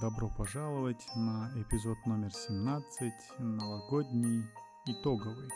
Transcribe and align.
Добро 0.00 0.30
пожаловать 0.30 1.06
на 1.14 1.52
эпизод 1.56 1.98
номер 2.06 2.32
17, 2.32 3.12
новогодний, 3.38 4.46
итоговый. 4.86 5.50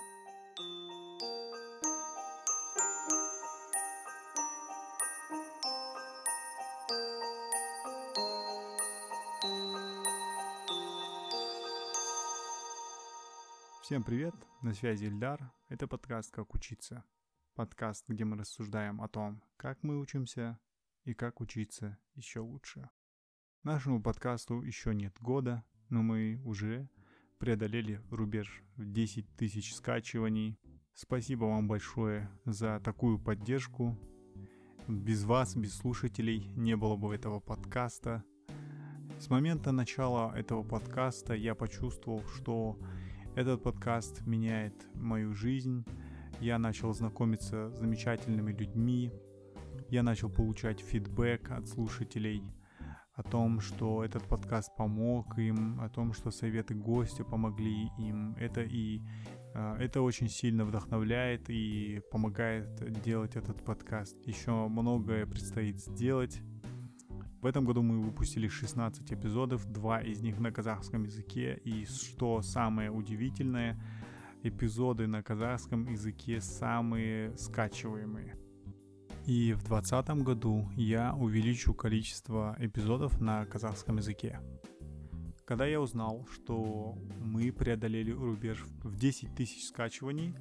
Всем 13.81 14.03
привет, 14.03 14.35
на 14.61 14.75
связи 14.75 15.07
Ильдар. 15.07 15.51
Это 15.71 15.89
подкаст 15.89 16.31
«Как 16.31 16.53
учиться». 16.53 17.03
Подкаст, 17.55 18.05
где 18.09 18.27
мы 18.27 18.37
рассуждаем 18.37 19.01
о 19.01 19.09
том, 19.09 19.43
как 19.57 19.83
мы 19.83 19.99
учимся 19.99 20.59
и 21.05 21.15
как 21.15 21.41
учиться 21.41 21.97
еще 22.15 22.41
лучше. 22.41 22.91
Нашему 23.65 24.03
подкасту 24.03 24.61
еще 24.61 24.95
нет 24.95 25.17
года, 25.23 25.65
но 25.89 26.03
мы 26.03 26.39
уже 26.45 26.87
преодолели 27.39 27.99
рубеж 28.11 28.63
в 28.77 28.85
10 28.85 29.27
тысяч 29.39 29.75
скачиваний. 29.75 30.59
Спасибо 30.93 31.47
вам 31.47 31.67
большое 31.67 32.29
за 32.45 32.79
такую 32.85 33.19
поддержку. 33.19 33.99
Без 34.87 35.25
вас, 35.25 35.57
без 35.57 35.79
слушателей 35.79 36.53
не 36.57 36.77
было 36.77 36.97
бы 36.97 37.15
этого 37.15 37.41
подкаста. 37.41 38.23
С 39.19 39.31
момента 39.31 39.73
начала 39.73 40.37
этого 40.37 40.63
подкаста 40.63 41.33
я 41.33 41.55
почувствовал, 41.55 42.23
что 42.37 42.79
этот 43.35 43.63
подкаст 43.63 44.27
меняет 44.27 44.75
мою 44.93 45.33
жизнь. 45.33 45.87
Я 46.39 46.59
начал 46.59 46.93
знакомиться 46.93 47.71
с 47.71 47.79
замечательными 47.79 48.53
людьми. 48.53 49.11
Я 49.89 50.03
начал 50.03 50.29
получать 50.29 50.81
фидбэк 50.81 51.51
от 51.51 51.67
слушателей 51.67 52.43
о 53.15 53.23
том, 53.23 53.61
что 53.61 54.05
этот 54.05 54.25
подкаст 54.25 54.75
помог 54.77 55.39
им, 55.39 55.81
о 55.81 55.89
том, 55.89 56.13
что 56.13 56.31
советы 56.31 56.75
гостя 56.75 57.25
помогли 57.25 57.89
им. 57.99 58.35
Это 58.35 58.63
и 58.63 59.03
э, 59.55 59.77
это 59.79 60.03
очень 60.03 60.29
сильно 60.29 60.65
вдохновляет 60.65 61.49
и 61.49 62.01
помогает 62.11 63.03
делать 63.03 63.37
этот 63.37 63.65
подкаст. 63.65 64.17
Еще 64.27 64.51
многое 64.69 65.27
предстоит 65.27 65.81
сделать. 65.81 66.41
В 67.41 67.47
этом 67.47 67.65
году 67.65 67.83
мы 67.83 68.01
выпустили 68.01 68.49
16 68.49 69.13
эпизодов, 69.13 69.65
два 69.71 70.01
из 70.01 70.21
них 70.23 70.41
на 70.41 70.51
казахском 70.51 71.05
языке, 71.05 71.61
и 71.63 71.85
что 71.85 72.43
самое 72.43 72.91
удивительное, 72.91 73.81
эпизоды 74.43 75.07
на 75.07 75.23
казахском 75.23 75.87
языке 75.89 76.41
самые 76.41 77.37
скачиваемые. 77.37 78.44
И 79.27 79.55
в 79.55 79.65
2020 79.65 80.23
году 80.23 80.69
я 80.77 81.15
увеличу 81.15 81.73
количество 81.73 82.57
эпизодов 82.59 83.23
на 83.23 83.47
казахском 83.47 83.97
языке. 83.97 84.39
Когда 85.47 85.65
я 85.65 85.81
узнал, 85.81 86.27
что 86.31 86.95
мы 87.21 87.51
преодолели 87.51 88.11
рубеж 88.11 88.63
в 88.83 88.99
10 88.99 89.35
тысяч 89.35 89.67
скачиваний, 89.69 90.35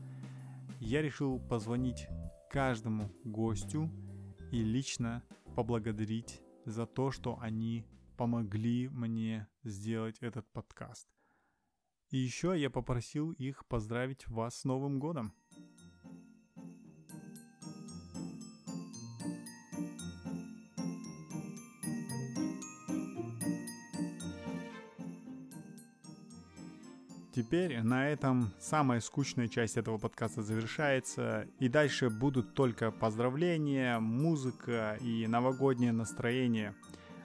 я 0.81 1.01
решил 1.01 1.39
позвонить 1.39 2.07
каждому 2.49 3.09
гостю 3.23 3.89
и 4.51 4.61
лично 4.61 5.23
поблагодарить 5.55 6.41
за 6.65 6.85
то, 6.85 7.09
что 7.09 7.39
они 7.39 7.85
помогли 8.17 8.89
мне 8.89 9.47
сделать 9.63 10.17
этот 10.19 10.45
подкаст. 10.51 11.07
И 12.09 12.17
еще 12.17 12.53
я 12.59 12.69
попросил 12.69 13.31
их 13.31 13.65
поздравить 13.67 14.27
вас 14.27 14.59
с 14.59 14.63
Новым 14.65 14.99
годом. 14.99 15.33
Теперь 27.35 27.81
на 27.81 28.09
этом 28.09 28.53
самая 28.59 28.99
скучная 28.99 29.47
часть 29.47 29.75
этого 29.75 29.97
подкаста 29.97 30.43
завершается, 30.43 31.47
и 31.57 31.67
дальше 31.67 32.11
будут 32.11 32.53
только 32.53 32.91
поздравления, 32.91 33.97
музыка 33.97 34.99
и 35.01 35.25
новогоднее 35.25 35.93
настроение. 35.93 36.75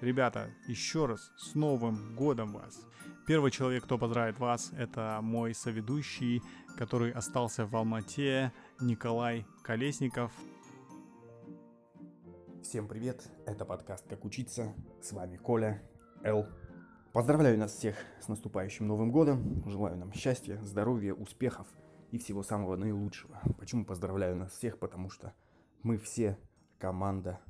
Ребята, 0.01 0.49
еще 0.67 1.05
раз 1.05 1.31
с 1.37 1.55
Новым 1.55 2.17
Годом 2.17 2.55
вас! 2.55 2.81
Первый 3.27 3.51
человек, 3.51 3.85
кто 3.85 3.99
поздравит 3.99 4.39
вас, 4.39 4.73
это 4.79 5.19
мой 5.21 5.55
соведущий, 5.55 6.43
который 6.79 7.11
остался 7.11 7.67
в 7.67 7.77
Алмате, 7.77 8.51
Николай 8.81 9.45
Колесников. 9.63 10.33
Всем 12.63 12.89
привет, 12.89 13.31
это 13.45 13.67
подкаст 13.67 14.09
«Как 14.09 14.25
учиться», 14.25 14.75
с 15.03 15.13
вами 15.13 15.37
Коля, 15.37 15.83
Л. 16.23 16.47
Поздравляю 17.15 17.59
нас 17.59 17.73
всех 17.73 17.97
с 18.21 18.29
наступающим 18.29 18.87
Новым 18.87 19.11
Годом. 19.11 19.63
Желаю 19.67 19.97
нам 19.97 20.13
счастья, 20.13 20.61
здоровья, 20.63 21.15
успехов 21.15 21.67
и 22.11 22.19
всего 22.19 22.43
самого 22.43 22.77
наилучшего. 22.77 23.41
Почему 23.59 23.87
поздравляю 23.87 24.37
нас 24.37 24.53
всех? 24.53 24.79
Потому 24.79 25.09
что 25.09 25.33
мы 25.83 25.97
все 25.97 26.39
команда 26.79 27.41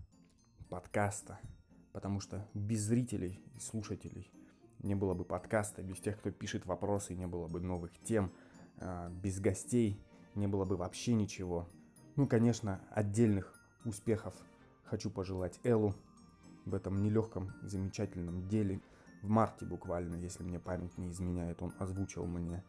подкаста. 0.69 1.41
Потому 1.93 2.21
что 2.21 2.49
без 2.55 2.83
зрителей 2.83 3.43
и 3.57 3.59
слушателей 3.59 4.31
не 4.79 4.95
было 4.95 5.15
бы 5.15 5.25
подкаста, 5.25 5.83
без 5.83 5.99
тех, 5.99 6.19
кто 6.21 6.31
пишет 6.31 6.65
вопросы, 6.65 7.17
не 7.17 7.27
было 7.27 7.49
бы 7.49 7.61
новых 7.61 7.91
тем, 8.05 8.33
а, 8.77 9.09
без 9.09 9.41
гостей 9.41 10.01
не 10.37 10.47
было 10.47 10.67
бы 10.67 10.77
вообще 10.77 11.15
ничего. 11.15 11.69
Ну, 12.15 12.29
конечно, 12.29 12.81
отдельных 12.93 13.61
успехов 13.85 14.35
хочу 14.85 15.11
пожелать 15.11 15.59
Эллу 15.65 15.97
в 16.65 16.75
этом 16.75 17.03
нелегком, 17.03 17.55
замечательном 17.65 18.47
деле– 18.47 18.81
в 19.23 19.29
марте 19.29 19.65
буквально, 19.65 20.15
если 20.17 20.43
мне 20.43 20.59
память 20.59 20.97
не 20.99 21.11
изменяет, 21.11 21.63
он 21.63 21.73
озвучил 21.79 22.27
мне 22.27 22.63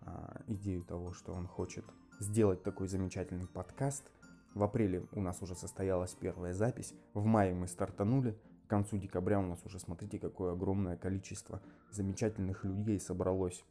а, 0.00 0.40
идею 0.46 0.82
того, 0.82 1.12
что 1.12 1.32
он 1.32 1.46
хочет 1.46 1.84
сделать 2.18 2.62
такой 2.62 2.88
замечательный 2.88 3.46
подкаст. 3.46 4.10
В 4.54 4.62
апреле 4.62 5.06
у 5.12 5.20
нас 5.20 5.42
уже 5.42 5.54
состоялась 5.54 6.14
первая 6.14 6.52
запись, 6.52 6.94
в 7.14 7.24
мае 7.24 7.54
мы 7.54 7.66
стартанули, 7.66 8.38
к 8.66 8.70
концу 8.70 8.98
декабря 8.98 9.38
у 9.38 9.46
нас 9.46 9.64
уже, 9.64 9.78
смотрите, 9.78 10.18
какое 10.18 10.52
огромное 10.52 10.96
количество 10.96 11.62
замечательных 11.90 12.64
людей 12.64 12.98
собралось 13.00 13.64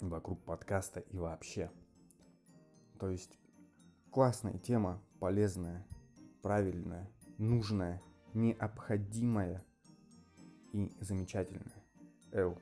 вокруг 0.00 0.42
подкаста 0.44 1.00
и 1.00 1.18
вообще. 1.18 1.70
То 2.98 3.10
есть 3.10 3.38
классная 4.10 4.58
тема, 4.58 5.00
полезная, 5.18 5.86
правильная, 6.42 7.10
нужная, 7.38 8.00
необходимая– 8.32 9.64
и 10.76 10.92
замечательная. 11.00 11.72
Эл, 12.32 12.58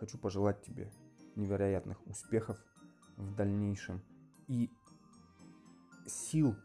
хочу 0.00 0.16
пожелать 0.16 0.62
тебе 0.62 0.90
невероятных 1.34 1.98
успехов 2.06 2.58
в 3.18 3.34
дальнейшем 3.34 4.00
и 4.48 4.70
сил 6.06 6.56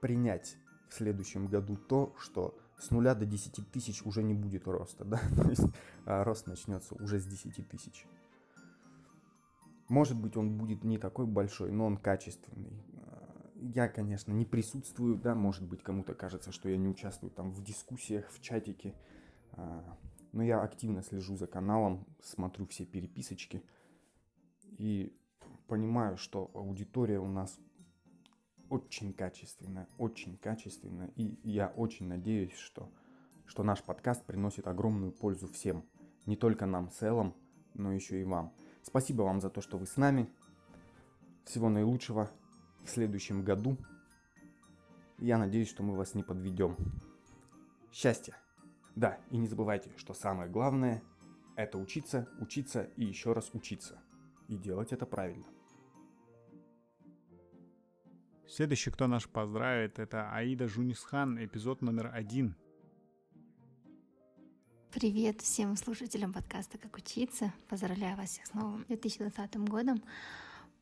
принять 0.00 0.56
в 0.90 0.94
следующем 0.94 1.46
году 1.46 1.76
то, 1.76 2.14
что 2.18 2.58
с 2.78 2.90
нуля 2.90 3.14
до 3.14 3.24
10 3.24 3.70
тысяч 3.72 4.02
уже 4.02 4.22
не 4.22 4.34
будет 4.34 4.68
роста, 4.68 5.04
да, 5.06 5.18
то 5.36 5.48
есть 5.48 5.64
а 6.04 6.24
рост 6.24 6.46
начнется 6.46 6.94
уже 6.94 7.18
с 7.18 7.24
10 7.24 7.68
тысяч. 7.70 8.06
Может 9.88 10.20
быть, 10.20 10.36
он 10.36 10.58
будет 10.58 10.84
не 10.84 10.98
такой 10.98 11.26
большой, 11.26 11.72
но 11.72 11.86
он 11.86 11.96
качественный. 11.96 12.84
Я, 13.54 13.88
конечно, 13.88 14.30
не 14.32 14.44
присутствую, 14.44 15.16
да, 15.16 15.34
может 15.34 15.66
быть, 15.66 15.82
кому-то 15.82 16.14
кажется, 16.14 16.52
что 16.52 16.68
я 16.68 16.76
не 16.76 16.86
участвую 16.86 17.30
там 17.30 17.50
в 17.50 17.64
дискуссиях, 17.64 18.30
в 18.30 18.40
чатике, 18.40 18.94
но 20.32 20.42
я 20.42 20.62
активно 20.62 21.02
слежу 21.02 21.36
за 21.36 21.46
каналом, 21.46 22.06
смотрю 22.22 22.66
все 22.66 22.84
переписочки 22.84 23.62
и 24.78 25.16
понимаю, 25.66 26.16
что 26.16 26.50
аудитория 26.54 27.18
у 27.18 27.28
нас 27.28 27.58
очень 28.68 29.12
качественная, 29.12 29.88
очень 29.98 30.36
качественная. 30.36 31.10
И 31.16 31.38
я 31.42 31.68
очень 31.68 32.06
надеюсь, 32.06 32.54
что, 32.54 32.90
что 33.46 33.62
наш 33.62 33.82
подкаст 33.82 34.24
приносит 34.24 34.66
огромную 34.66 35.12
пользу 35.12 35.48
всем. 35.48 35.84
Не 36.26 36.36
только 36.36 36.66
нам 36.66 36.90
с 36.90 37.02
Эллом, 37.02 37.34
но 37.74 37.92
еще 37.92 38.20
и 38.20 38.24
вам. 38.24 38.52
Спасибо 38.82 39.22
вам 39.22 39.40
за 39.40 39.50
то, 39.50 39.60
что 39.60 39.78
вы 39.78 39.86
с 39.86 39.96
нами. 39.96 40.28
Всего 41.44 41.68
наилучшего 41.68 42.30
в 42.84 42.90
следующем 42.90 43.42
году. 43.42 43.78
Я 45.18 45.38
надеюсь, 45.38 45.68
что 45.68 45.82
мы 45.82 45.96
вас 45.96 46.14
не 46.14 46.22
подведем. 46.22 46.76
Счастья! 47.90 48.47
Да, 48.98 49.16
и 49.30 49.36
не 49.36 49.46
забывайте, 49.46 49.92
что 49.96 50.12
самое 50.12 50.50
главное– 50.50 51.04
это 51.56 51.78
учиться, 51.78 52.28
учиться 52.40 52.90
и 52.96 53.04
еще 53.04 53.32
раз 53.32 53.50
учиться. 53.52 54.02
И 54.48 54.56
делать 54.56 54.92
это 54.92 55.06
правильно. 55.06 55.46
Следующий, 58.48 58.90
кто 58.90 59.06
наш 59.06 59.28
поздравит, 59.28 60.00
это 60.00 60.32
Аида 60.32 60.66
Жунисхан, 60.66 61.38
эпизод 61.44 61.80
номер 61.80 62.10
один. 62.12 62.56
Привет 64.90 65.42
всем 65.42 65.76
слушателям 65.76 66.32
подкаста 66.32 66.76
«Как 66.78 66.96
учиться». 66.96 67.54
Поздравляю 67.68 68.16
вас 68.16 68.30
всех 68.30 68.46
с 68.46 68.54
новым 68.54 68.82
2020 68.88 69.58
годом. 69.58 70.02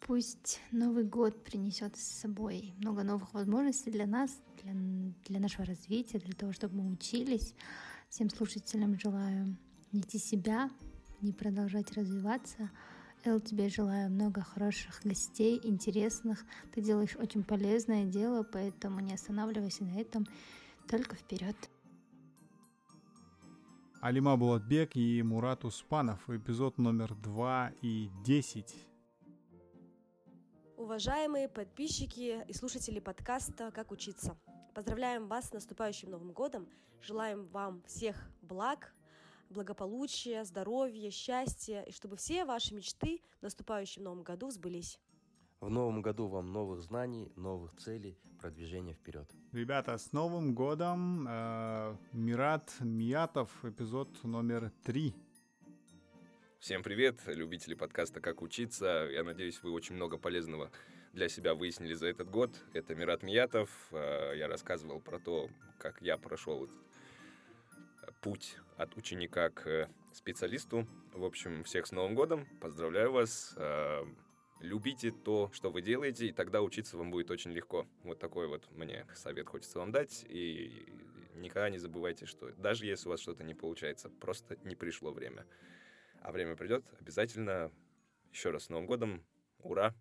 Пусть 0.00 0.62
Новый 0.72 1.04
год 1.04 1.44
принесет 1.44 1.98
с 1.98 2.20
собой 2.20 2.72
много 2.78 3.02
новых 3.02 3.34
возможностей 3.34 3.90
для 3.90 4.06
нас, 4.06 4.40
для, 4.62 4.72
для 5.26 5.38
нашего 5.38 5.66
развития, 5.66 6.18
для 6.18 6.32
того, 6.32 6.52
чтобы 6.52 6.76
мы 6.76 6.90
учились, 6.90 7.54
Всем 8.16 8.30
слушателям 8.30 8.98
желаю 8.98 9.58
найти 9.92 10.16
себя, 10.16 10.70
не 11.20 11.34
продолжать 11.34 11.92
развиваться. 11.92 12.70
Эл, 13.26 13.40
тебе 13.40 13.68
желаю 13.68 14.10
много 14.10 14.40
хороших 14.40 15.02
гостей, 15.04 15.60
интересных. 15.62 16.42
Ты 16.72 16.80
делаешь 16.80 17.14
очень 17.16 17.44
полезное 17.44 18.06
дело, 18.06 18.42
поэтому 18.42 19.00
не 19.00 19.12
останавливайся 19.12 19.84
на 19.84 20.00
этом, 20.00 20.26
только 20.88 21.14
вперед. 21.14 21.56
Алима 24.00 24.38
Булатбек 24.38 24.96
и 24.96 25.22
Мурат 25.22 25.66
Успанов, 25.66 26.30
эпизод 26.30 26.78
номер 26.78 27.14
2 27.16 27.72
и 27.82 28.08
10. 28.24 28.74
Уважаемые 30.78 31.50
подписчики 31.50 32.42
и 32.48 32.52
слушатели 32.54 32.98
подкаста 32.98 33.70
«Как 33.72 33.92
учиться». 33.92 34.38
Поздравляем 34.76 35.26
вас 35.26 35.48
с 35.48 35.52
наступающим 35.54 36.10
Новым 36.10 36.32
годом. 36.32 36.68
Желаем 37.00 37.44
вам 37.44 37.82
всех 37.86 38.14
благ, 38.42 38.92
благополучия, 39.48 40.44
здоровья, 40.44 41.10
счастья, 41.10 41.80
и 41.80 41.92
чтобы 41.92 42.16
все 42.16 42.44
ваши 42.44 42.74
мечты 42.74 43.22
в 43.38 43.42
наступающем 43.42 44.02
Новом 44.02 44.22
году 44.22 44.50
сбылись. 44.50 45.00
В 45.60 45.70
новом 45.70 46.02
году 46.02 46.26
вам 46.26 46.52
новых 46.52 46.82
знаний, 46.82 47.32
новых 47.36 47.74
целей, 47.76 48.18
продвижения 48.38 48.92
вперед. 48.92 49.26
Ребята, 49.52 49.96
с 49.96 50.12
Новым 50.12 50.54
годом! 50.54 51.26
Э, 51.26 51.96
Мират 52.12 52.70
Миятов, 52.80 53.48
эпизод 53.64 54.24
номер 54.24 54.70
три. 54.84 55.14
Всем 56.58 56.82
привет, 56.82 57.22
любители 57.24 57.72
подкаста 57.72 58.20
«Как 58.20 58.42
учиться». 58.42 59.08
Я 59.10 59.24
надеюсь, 59.24 59.62
вы 59.62 59.70
очень 59.70 59.94
много 59.94 60.18
полезного 60.18 60.70
для 61.16 61.30
себя 61.30 61.54
выяснили 61.54 61.94
за 61.94 62.08
этот 62.08 62.30
год. 62.30 62.50
Это 62.74 62.94
Мират 62.94 63.22
Миятов. 63.22 63.70
Э, 63.90 64.34
я 64.36 64.48
рассказывал 64.48 65.00
про 65.00 65.18
то, 65.18 65.48
как 65.78 66.02
я 66.02 66.18
прошел 66.18 66.68
путь 68.20 68.58
от 68.76 68.94
ученика 68.98 69.48
к 69.48 69.88
специалисту. 70.12 70.86
В 71.14 71.24
общем, 71.24 71.64
всех 71.64 71.86
с 71.86 71.92
Новым 71.92 72.14
годом. 72.14 72.46
Поздравляю 72.60 73.12
вас. 73.12 73.54
Э, 73.56 74.04
любите 74.60 75.10
то, 75.10 75.50
что 75.54 75.70
вы 75.70 75.80
делаете, 75.80 76.26
и 76.26 76.32
тогда 76.32 76.60
учиться 76.60 76.98
вам 76.98 77.10
будет 77.10 77.30
очень 77.30 77.50
легко. 77.52 77.86
Вот 78.04 78.18
такой 78.18 78.46
вот 78.46 78.70
мне 78.72 79.06
совет 79.14 79.48
хочется 79.48 79.78
вам 79.78 79.92
дать. 79.92 80.22
И 80.28 80.84
никогда 81.34 81.70
не 81.70 81.78
забывайте, 81.78 82.26
что 82.26 82.52
даже 82.58 82.84
если 82.84 83.08
у 83.08 83.12
вас 83.12 83.20
что-то 83.20 83.42
не 83.42 83.54
получается, 83.54 84.10
просто 84.10 84.58
не 84.64 84.76
пришло 84.76 85.12
время. 85.12 85.46
А 86.20 86.30
время 86.30 86.56
придет, 86.56 86.84
обязательно. 87.00 87.72
Еще 88.32 88.50
раз 88.50 88.64
с 88.64 88.68
Новым 88.68 88.84
годом. 88.84 89.24
Ура! 89.60 89.94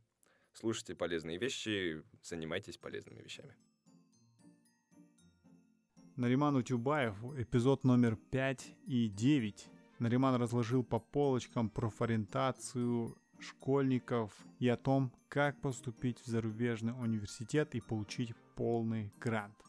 Слушайте 0.57 0.95
полезные 0.95 1.37
вещи, 1.37 2.01
занимайтесь 2.23 2.77
полезными 2.77 3.21
вещами. 3.21 3.53
Нариман 6.15 6.55
Утюбаев, 6.55 7.13
эпизод 7.37 7.83
номер 7.83 8.15
5 8.15 8.65
и 8.87 9.09
9. 9.09 9.67
Нариман 9.99 10.35
разложил 10.35 10.81
по 10.81 10.97
полочкам 10.97 11.69
профориентацию 11.69 13.17
школьников 13.37 14.31
и 14.59 14.69
о 14.69 14.77
том, 14.77 15.11
как 15.27 15.59
поступить 15.59 16.21
в 16.21 16.27
зарубежный 16.27 16.93
университет 16.93 17.75
и 17.75 17.81
получить 17.81 18.33
полный 18.55 19.11
грант. 19.19 19.61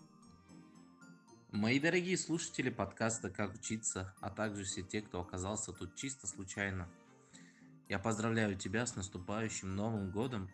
Мои 1.51 1.81
дорогие 1.81 2.17
слушатели 2.17 2.71
подкаста 2.71 3.29
«Как 3.29 3.57
учиться», 3.57 4.15
а 4.21 4.31
также 4.31 4.63
все 4.63 4.83
те, 4.83 5.03
кто 5.03 5.21
оказался 5.21 5.73
тут 5.73 5.97
чисто 5.97 6.29
случайно. 6.29 6.89
Я 7.89 7.99
поздравляю 7.99 8.57
тебя 8.57 8.87
с 8.87 8.95
наступающим 8.95 9.75
Новым 9.75 10.13
Годом 10.13 10.49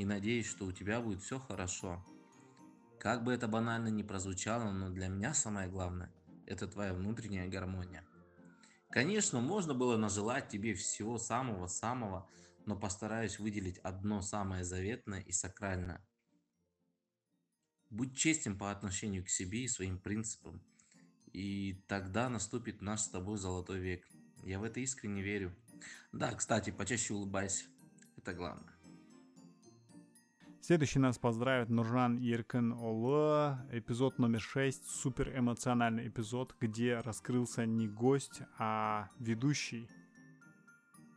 и 0.00 0.04
надеюсь, 0.06 0.46
что 0.46 0.64
у 0.64 0.72
тебя 0.72 1.00
будет 1.02 1.22
все 1.22 1.38
хорошо. 1.38 2.02
Как 2.98 3.22
бы 3.22 3.34
это 3.34 3.48
банально 3.48 3.88
ни 3.88 4.02
прозвучало, 4.02 4.70
но 4.70 4.88
для 4.88 5.08
меня 5.08 5.34
самое 5.34 5.68
главное– 5.68 6.10
это 6.46 6.66
твоя 6.66 6.94
внутренняя 6.94 7.48
гармония. 7.48 8.02
Конечно, 8.90 9.40
можно 9.40 9.74
было 9.74 9.98
нажелать 9.98 10.48
тебе 10.48 10.72
всего 10.72 11.18
самого-самого, 11.18 12.28
но 12.64 12.76
постараюсь 12.76 13.38
выделить 13.38 13.78
одно 13.78 14.22
самое 14.22 14.64
заветное 14.64 15.20
и 15.20 15.32
сакральное. 15.32 16.02
Будь 17.90 18.16
честен 18.16 18.56
по 18.56 18.70
отношению 18.70 19.24
к 19.24 19.28
себе 19.28 19.64
и 19.64 19.68
своим 19.68 19.98
принципам, 19.98 20.62
и 21.32 21.84
тогда 21.88 22.30
наступит 22.30 22.80
наш 22.80 23.00
с 23.00 23.08
тобой 23.08 23.36
золотой 23.36 23.80
век. 23.80 24.08
Я 24.44 24.58
в 24.58 24.64
это 24.64 24.80
искренне 24.80 25.22
верю. 25.22 25.54
Да, 26.10 26.32
кстати, 26.32 26.70
почаще 26.70 27.12
улыбайся. 27.12 27.66
Это 28.16 28.32
главное. 28.32 28.79
Следующий 30.62 30.98
нас 30.98 31.18
поздравит 31.18 31.70
Нуржан 31.70 32.18
Иркин 32.18 32.72
Олы. 32.74 33.56
Эпизод 33.72 34.18
номер 34.18 34.40
6. 34.40 34.86
Супер 34.86 35.36
эмоциональный 35.36 36.06
эпизод, 36.06 36.54
где 36.60 37.00
раскрылся 37.00 37.64
не 37.64 37.88
гость, 37.88 38.42
а 38.58 39.08
ведущий. 39.18 39.88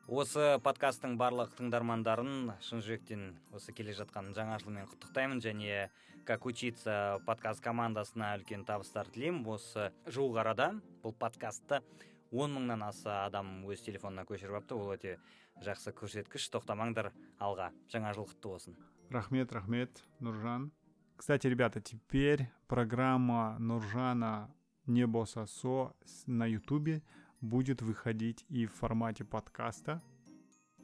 Осы 0.08 0.60
подкасттың 0.64 1.18
барлық 1.20 1.52
тыңдармандарын 1.60 2.56
шын 2.64 2.82
жүректен 2.84 3.22
осы 3.56 3.76
келе 3.76 3.92
жатқан 3.96 4.32
жаңа 4.36 4.62
жылмен 4.64 4.88
құттықтаймын. 4.88 5.44
Және 5.44 5.92
как 6.26 6.46
учиться 6.46 7.20
подкаст 7.28 7.62
командасына 7.64 8.34
үлкен 8.40 8.64
табыстар 8.64 9.12
тілеймін. 9.12 9.44
Осы 9.44 9.92
жуық 10.08 10.40
арада 10.40 10.72
бұл 11.04 11.12
подкастты 11.20 11.84
он 12.32 12.56
мыңнан 12.56 12.88
аса 12.88 13.26
адам 13.28 13.62
өз 13.68 13.84
телефонына 13.86 14.24
көшіріп 14.26 14.56
алыпты 14.56 14.76
ол 14.80 14.96
өте 14.96 15.18
жақсы 15.62 15.94
көрсеткіш. 15.94 16.50
Тоқтамаңдар 16.56 17.12
алға. 17.40 17.72
Жаңа 17.92 18.16
жыл 18.16 18.26
құтты 18.32 18.50
болсын. 18.50 18.80
Рахмет 19.14 19.54
рахмет 19.54 20.04
нуржан 20.20 20.72
кстати 21.16 21.48
ребята 21.48 21.80
теперь 21.80 22.50
программа 22.68 23.58
нуржана 23.60 24.54
не 24.88 25.06
босасо 25.08 25.94
на 26.26 26.46
ютубе 26.46 27.02
будет 27.40 27.82
выходить 27.82 28.46
и 28.50 28.66
в 28.66 28.74
формате 28.74 29.24
подкаста. 29.24 30.02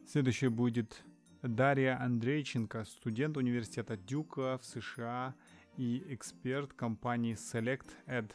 Следующее 0.08 0.50
будет 0.50 1.04
Дарья 1.42 2.00
Андрейченко, 2.02 2.86
студент 2.86 3.38
университета 3.38 3.98
Дюка 3.98 4.58
в 4.58 4.66
США 4.66 5.36
и 5.78 6.04
эксперт 6.10 6.74
компании 6.74 7.36
Select 7.36 7.88
Ed. 8.08 8.32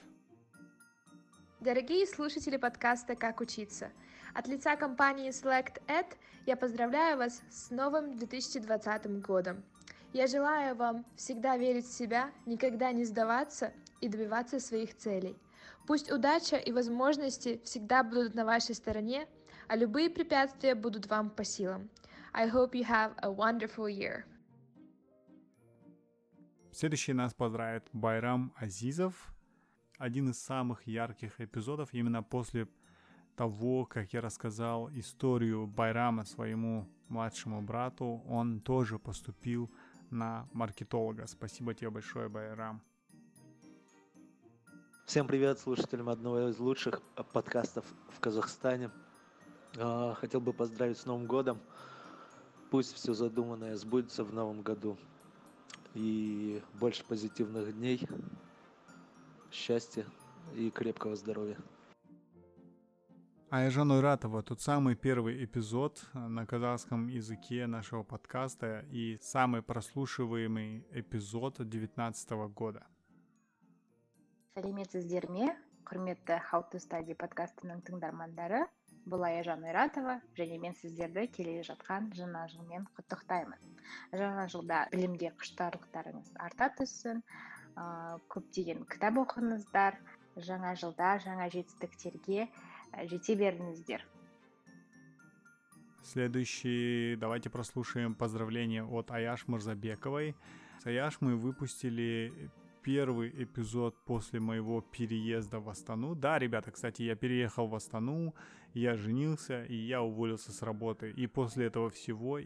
Дорогие 1.61 2.07
слушатели 2.07 2.57
подкаста 2.57 3.15
«Как 3.15 3.41
учиться», 3.41 3.93
от 4.35 4.49
лица 4.49 4.77
компании 4.77 5.31
Select 5.31 5.81
Ed 5.87 6.17
я 6.45 6.57
поздравляю 6.57 7.19
вас 7.19 7.41
с 7.51 7.71
новым 7.71 8.17
2020 8.17 9.21
годом. 9.21 9.63
Я 10.15 10.29
желаю 10.29 10.77
вам 10.77 11.05
всегда 11.17 11.57
верить 11.57 11.87
в 11.87 11.93
себя, 11.93 12.31
никогда 12.47 12.93
не 12.93 13.05
сдаваться 13.05 13.73
и 14.01 14.09
добиваться 14.09 14.61
своих 14.61 14.97
целей. 14.97 15.37
Пусть 15.89 16.13
удача 16.13 16.57
и 16.57 16.71
возможности 16.71 17.61
всегда 17.65 18.05
будут 18.05 18.37
на 18.37 18.45
вашей 18.45 18.77
стороне, 18.77 19.27
а 19.67 19.75
любые 19.75 20.09
препятствия 20.11 20.77
будут 20.77 21.07
вам 21.09 21.31
по 21.31 21.43
силам. 21.43 21.91
I 22.33 22.49
hope 22.49 22.75
you 22.75 22.85
have 22.89 23.13
a 23.23 23.29
wonderful 23.29 23.89
year. 23.89 24.23
Следующий 26.71 27.13
нас 27.13 27.35
поздравит 27.35 27.83
Байрам 27.93 28.53
Азизов. 28.55 29.35
Один 29.99 30.31
из 30.31 30.39
самых 30.39 30.87
ярких 30.87 31.41
эпизодов 31.41 31.93
именно 31.93 32.23
после 32.23 32.69
того, 33.35 33.85
как 33.85 34.13
я 34.13 34.21
рассказал 34.21 34.89
историю 34.91 35.67
Байрама 35.67 36.25
своему 36.25 36.87
младшему 37.09 37.63
брату, 37.63 38.23
он 38.29 38.61
тоже 38.61 39.01
поступил 39.01 39.73
на 40.11 40.49
маркетолога. 40.53 41.27
Спасибо 41.27 41.75
тебе 41.75 41.91
большое, 41.91 42.29
Байрам. 42.29 42.81
Всем 45.07 45.27
привет 45.27 45.59
слушателям 45.59 46.09
одного 46.09 46.49
из 46.49 46.59
лучших 46.59 47.03
подкастов 47.33 47.85
в 48.09 48.21
Казахстане. 48.21 48.91
А, 49.77 50.15
хотел 50.15 50.41
бы 50.41 50.53
поздравить 50.53 50.99
с 50.99 51.07
Новым 51.07 51.27
годом. 51.27 51.59
Пусть 52.71 52.95
все 52.95 53.13
задуманное 53.13 53.77
сбудется 53.77 54.25
в 54.25 54.33
новом 54.33 54.63
году. 54.63 54.97
И 55.95 56.63
больше 56.81 57.05
позитивных 57.05 57.75
дней, 57.77 58.01
счастья 59.53 60.07
и 60.55 60.71
крепкого 60.71 61.17
здоровья. 61.17 61.59
Айжан 63.54 63.92
Уратова, 63.92 64.44
тот 64.44 64.62
самый 64.62 64.96
первый 64.96 65.44
эпизод 65.44 66.04
на 66.14 66.46
казахском 66.46 67.08
языке 67.08 67.66
нашего 67.68 68.04
подкаста 68.04 68.86
и 68.92 69.18
самый 69.22 69.62
прослушиваемый 69.62 70.86
эпизод 70.92 71.58
2019 71.58 72.30
года. 72.54 72.86
сәлеметсіздер 74.60 75.30
ме 75.32 75.46
құрметті 75.88 76.36
how 76.50 76.60
to 76.72 76.80
study 76.84 77.16
подкастының 77.16 77.80
тыңдармандары 77.88 78.66
бұл 79.10 79.24
аяжан 79.28 79.64
ойратова 79.64 80.18
және 80.40 80.58
мен 80.64 80.76
сіздерді 80.76 81.28
келе 81.38 81.62
жатқан 81.68 82.10
жаңа 82.18 82.42
жылмен 82.52 82.88
құттықтаймын 82.98 83.70
жаңа 84.22 84.48
жылда 84.54 84.82
білімге 84.92 85.32
құштарлықтарыңыз 85.40 86.34
арта 86.48 86.68
түссін 86.80 87.22
ә, 87.22 88.20
көптеген 88.36 88.84
кітап 88.92 89.22
оқыңыздар 89.24 90.02
жаңа 90.50 90.76
жылда 90.84 91.14
жаңа 91.26 91.48
жетістіктерге 91.56 92.50
жете 93.11 93.35
беріңіздер 93.37 94.05
Следующий, 96.05 97.17
давайте 97.17 97.49
прослушаем 97.49 98.15
поздравления 98.15 98.85
от 98.85 99.11
Аяш 99.11 99.49
Мурзабековой. 99.49 100.37
С 100.83 100.87
Аяш 100.87 101.17
мы 101.21 101.35
выпустили 101.35 102.51
первый 102.83 103.31
эпизод 103.43 103.97
после 104.05 104.39
моего 104.39 104.83
переезда 104.83 105.61
в 105.61 105.69
Астану. 105.71 106.15
Да, 106.15 106.39
ребята, 106.39 106.71
кстати, 106.71 107.03
я 107.03 107.17
переехал 107.17 107.67
в 107.67 107.75
Астану, 107.75 108.35
я 108.75 108.97
женился 108.97 109.65
и 109.65 109.75
я 109.75 110.03
уволился 110.03 110.53
с 110.53 110.61
работы. 110.63 111.11
И 111.11 111.27
после 111.27 111.67
этого 111.67 111.89
всего 111.89 112.39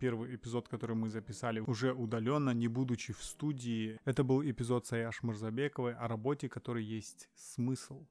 первый 0.00 0.34
эпизод, 0.34 0.68
который 0.68 0.96
мы 0.96 1.08
записали 1.08 1.60
уже 1.60 1.92
удаленно, 1.92 2.50
не 2.50 2.66
будучи 2.66 3.12
в 3.12 3.22
студии, 3.22 3.96
это 4.04 4.24
был 4.24 4.42
эпизод 4.42 4.86
Саяш 4.86 5.22
Мурзабековой 5.22 5.94
о 5.94 6.08
работе, 6.08 6.48
которой 6.48 6.82
есть 6.82 7.28
смысл. 7.36 8.04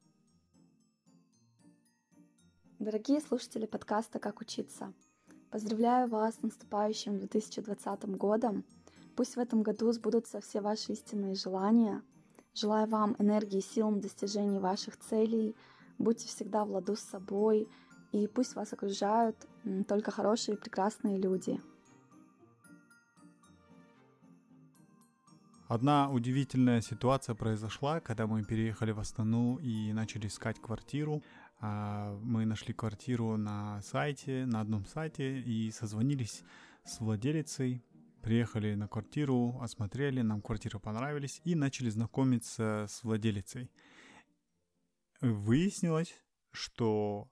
Дорогие 2.83 3.21
слушатели 3.21 3.65
подкаста 3.65 4.19
«Как 4.19 4.41
учиться», 4.41 4.91
поздравляю 5.51 6.09
вас 6.09 6.35
с 6.35 6.41
наступающим 6.41 7.17
2020 7.17 8.17
годом. 8.17 8.65
Пусть 9.15 9.37
в 9.37 9.39
этом 9.39 9.63
году 9.63 9.89
сбудутся 9.93 10.41
все 10.41 10.59
ваши 10.59 10.91
истинные 10.91 11.33
желания. 11.33 12.03
Желаю 12.53 12.89
вам 12.89 13.15
энергии 13.19 13.59
и 13.59 13.61
сил 13.61 13.89
на 13.89 14.01
достижение 14.01 14.59
ваших 14.59 14.97
целей. 14.97 15.55
Будьте 15.97 16.27
всегда 16.27 16.65
в 16.65 16.71
ладу 16.71 16.97
с 16.97 16.99
собой. 16.99 17.69
И 18.11 18.27
пусть 18.27 18.53
вас 18.53 18.73
окружают 18.73 19.37
только 19.87 20.11
хорошие 20.11 20.57
и 20.57 20.59
прекрасные 20.59 21.17
люди. 21.17 21.61
Одна 25.69 26.11
удивительная 26.11 26.81
ситуация 26.81 27.33
произошла, 27.33 28.01
когда 28.01 28.27
мы 28.27 28.43
переехали 28.43 28.91
в 28.91 28.99
Астану 28.99 29.57
и 29.57 29.93
начали 29.93 30.27
искать 30.27 30.59
квартиру. 30.59 31.23
А, 31.65 32.20
мы 32.22 32.43
нашли 32.46 32.74
квартиру 32.74 33.38
на 33.38 33.82
сайте, 33.82 34.46
на 34.46 34.60
одном 34.60 34.86
сайте 34.86 35.39
и 35.39 35.72
созвонились 35.72 36.43
с 36.84 37.00
владелицей 37.00 37.82
Приехали 38.24 38.74
на 38.75 38.88
квартиру, 38.88 39.60
осмотрели, 39.60 40.22
нам 40.22 40.41
квартиры 40.41 40.79
понравились 40.79 41.41
и 41.43 41.55
начали 41.55 41.89
знакомиться 41.89 42.86
с 42.88 43.03
владелицей. 43.03 43.70
Выяснилось, 45.20 46.15
что 46.51 47.29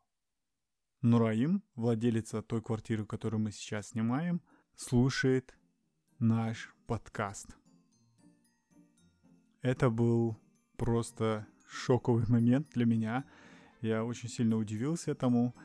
Нураим, 1.01 1.63
владелица 1.75 2.41
той 2.41 2.61
квартиры, 2.61 3.05
которую 3.05 3.39
мы 3.39 3.53
сейчас 3.53 3.91
снимаем, 3.91 4.41
слушает 4.75 5.57
наш 6.19 6.75
подкаст. 6.87 7.55
Это 9.61 9.89
был 9.89 10.37
просто 10.75 11.47
шоковый 11.69 12.25
момент 12.27 12.67
для 12.71 12.85
меня. 12.85 13.23
Я 13.81 14.05
очень 14.05 14.29
сильно 14.29 14.57
удивился 14.57 15.11
этому. 15.11 15.55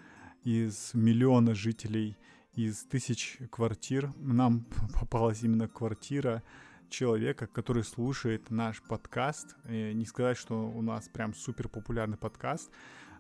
Из 0.43 0.95
миллиона 0.95 1.55
жителей 1.55 2.17
из 2.55 2.85
тысяч 2.85 3.39
квартир 3.51 4.13
нам 4.17 4.67
попалась 5.01 5.43
именно 5.43 5.69
квартира 5.69 6.43
человека, 6.89 7.47
который 7.47 7.85
слушает 7.85 8.51
наш 8.51 8.83
подкаст. 8.83 9.57
И 9.69 9.93
не 9.95 10.07
сказать, 10.07 10.39
что 10.39 10.69
у 10.69 10.83
нас 10.83 11.09
прям 11.09 11.35
супер 11.35 11.69
популярный 11.69 12.17
подкаст, 12.17 12.71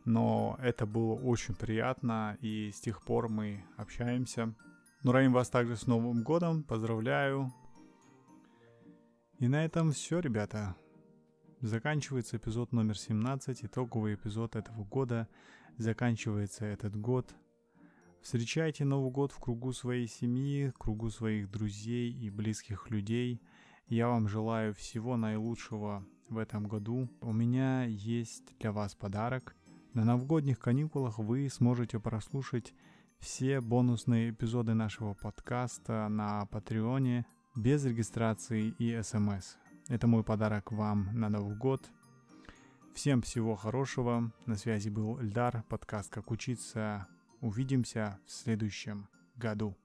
но 0.04 0.58
это 0.62 0.86
было 0.86 1.14
очень 1.14 1.54
приятно, 1.54 2.38
и 2.40 2.70
с 2.72 2.80
тех 2.80 3.02
пор 3.02 3.28
мы 3.28 3.64
общаемся. 3.76 4.54
Ну, 5.02 5.12
Раим 5.12 5.32
вас 5.32 5.50
также 5.50 5.76
с 5.76 5.86
Новым 5.86 6.22
годом, 6.22 6.62
поздравляю. 6.62 7.52
И 9.38 9.48
на 9.48 9.64
этом 9.64 9.92
все, 9.92 10.20
ребята. 10.20 10.74
Заканчивается 11.60 12.36
эпизод 12.36 12.72
номер 12.72 12.98
17, 12.98 13.64
итоговый 13.64 14.14
эпизод 14.14 14.56
этого 14.56 14.84
года. 14.84 15.28
Заканчивается 15.78 16.64
этот 16.64 16.96
год– 16.96 17.34
Встречайте 18.26 18.84
Новый 18.84 19.12
год 19.12 19.30
в 19.30 19.38
кругу 19.38 19.72
своей 19.72 20.08
семьи, 20.08 20.70
в 20.70 20.78
кругу 20.78 21.10
своих 21.10 21.48
друзей 21.48 22.10
и 22.10 22.28
близких 22.28 22.90
людей. 22.90 23.40
Я 23.86 24.08
вам 24.08 24.26
желаю 24.26 24.74
всего 24.74 25.16
наилучшего 25.16 26.04
в 26.28 26.38
этом 26.38 26.66
году. 26.66 27.08
У 27.20 27.32
меня 27.32 27.84
есть 27.84 28.58
для 28.58 28.72
вас 28.72 28.96
подарок. 28.96 29.54
На 29.92 30.04
новогодних 30.04 30.58
каникулах 30.58 31.20
вы 31.20 31.48
сможете 31.48 32.00
прослушать 32.00 32.74
все 33.20 33.60
бонусные 33.60 34.30
эпизоды 34.30 34.74
нашего 34.74 35.14
подкаста 35.14 36.08
на 36.08 36.46
Патреоне 36.46 37.26
без 37.54 37.84
регистрации 37.84 38.74
и 38.80 39.00
смс. 39.04 39.54
Это 39.88 40.08
мой 40.08 40.24
подарок 40.24 40.72
вам 40.72 41.10
на 41.12 41.28
Новый 41.28 41.54
год. 41.54 41.88
Всем 42.92 43.22
всего 43.22 43.54
хорошего. 43.54 44.32
На 44.44 44.56
связи 44.56 44.88
был 44.88 45.20
Эльдар, 45.20 45.62
подкаст 45.68 46.12
«Как 46.12 46.32
учиться». 46.32 47.06
Увидимся 47.40 48.18
в 48.26 48.32
следующем 48.32 49.08
году. 49.36 49.76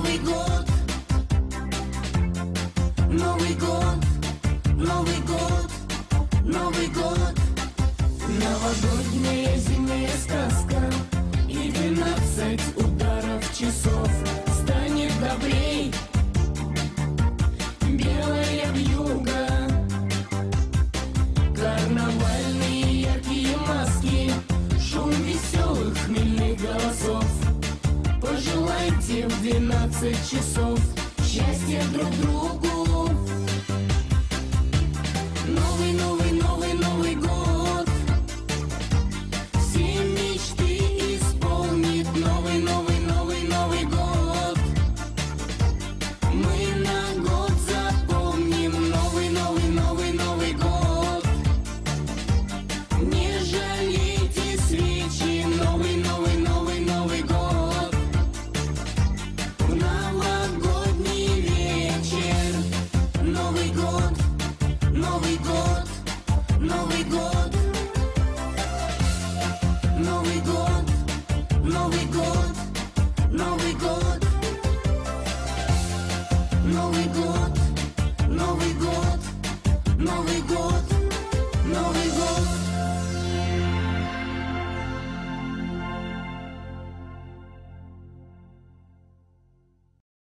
Новый 0.00 0.18
год 0.20 0.49
вместе 29.10 29.28
в 29.28 29.42
12 29.42 30.30
часов. 30.30 30.78
Счастье 31.24 31.82
друг 31.92 32.10
другу. 32.22 32.69